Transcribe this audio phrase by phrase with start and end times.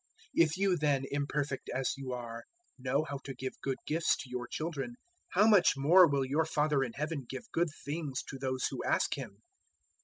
[0.35, 2.43] 007:011 If you then, imperfect as you are,
[2.79, 4.95] know how to give good gifts to your children,
[5.33, 9.15] how much more will your Father in Heaven give good things to those who ask
[9.15, 9.43] Him!